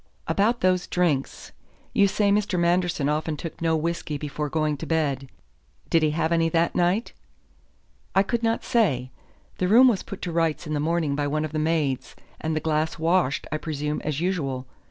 "About 0.27 0.61
those 0.61 0.87
drinks. 0.87 1.51
You 1.93 2.07
say 2.07 2.31
Mr. 2.31 2.57
Manderson 2.59 3.07
often 3.07 3.37
took 3.37 3.61
no 3.61 3.75
whisky 3.77 4.17
before 4.17 4.49
going 4.49 4.75
to 4.77 4.87
bed. 4.87 5.29
Did 5.91 6.01
he 6.01 6.09
have 6.09 6.31
any 6.31 6.49
that 6.49 6.73
night?" 6.73 7.13
"I 8.15 8.23
could 8.23 8.41
not 8.41 8.63
say. 8.63 9.11
The 9.59 9.67
room 9.67 9.87
was 9.87 10.01
put 10.01 10.23
to 10.23 10.31
rights 10.31 10.65
in 10.65 10.73
the 10.73 10.79
morning 10.79 11.15
by 11.15 11.27
one 11.27 11.45
of 11.45 11.51
the 11.51 11.59
maids, 11.59 12.15
and 12.39 12.55
the 12.55 12.59
glass 12.59 12.97
washed, 12.97 13.45
I 13.51 13.57
presume, 13.57 14.01
as 14.03 14.19
usual. 14.19 14.65